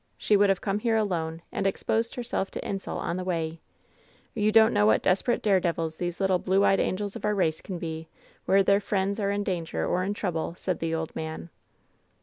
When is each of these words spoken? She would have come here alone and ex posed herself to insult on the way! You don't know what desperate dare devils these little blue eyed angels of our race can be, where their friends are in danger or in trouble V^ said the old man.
She 0.17 0.35
would 0.35 0.49
have 0.49 0.61
come 0.61 0.79
here 0.79 0.97
alone 0.97 1.43
and 1.51 1.67
ex 1.67 1.83
posed 1.83 2.15
herself 2.15 2.49
to 2.49 2.67
insult 2.67 3.03
on 3.03 3.17
the 3.17 3.23
way! 3.23 3.61
You 4.33 4.51
don't 4.51 4.73
know 4.73 4.87
what 4.87 5.03
desperate 5.03 5.43
dare 5.43 5.59
devils 5.59 5.97
these 5.97 6.19
little 6.19 6.39
blue 6.39 6.63
eyed 6.65 6.79
angels 6.79 7.15
of 7.15 7.23
our 7.23 7.35
race 7.35 7.61
can 7.61 7.77
be, 7.77 8.07
where 8.45 8.63
their 8.63 8.79
friends 8.81 9.19
are 9.19 9.29
in 9.29 9.43
danger 9.43 9.85
or 9.85 10.03
in 10.03 10.15
trouble 10.15 10.53
V^ 10.53 10.57
said 10.57 10.79
the 10.79 10.95
old 10.95 11.15
man. 11.15 11.51